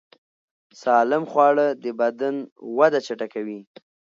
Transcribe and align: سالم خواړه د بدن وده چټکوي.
سالم 0.81 1.23
خواړه 1.31 1.67
د 1.83 1.85
بدن 2.01 2.35
وده 2.77 2.99
چټکوي. 3.07 3.59